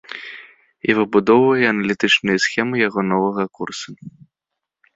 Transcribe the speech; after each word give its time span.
І 0.89 0.95
выбудоўвае 0.99 1.65
аналітычныя 1.73 2.37
схемы 2.47 2.75
яго 2.87 3.01
новага 3.13 3.43
курса. 3.61 3.89